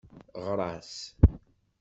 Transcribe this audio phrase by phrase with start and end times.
[0.45, 0.93] Ɣer-as.